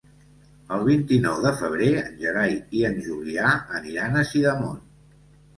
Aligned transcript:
El 0.77 0.85
vint-i-nou 0.87 1.35
de 1.43 1.51
febrer 1.59 1.89
en 2.03 2.17
Gerai 2.23 2.57
i 2.79 2.81
en 2.89 2.97
Julià 3.09 3.53
aniran 3.81 4.19
a 4.23 4.25
Sidamon. 4.31 4.85